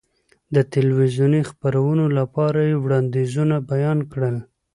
[0.55, 4.35] د تلویزیوني خپرونو لپاره یې وړاندیزونه بیان کړل.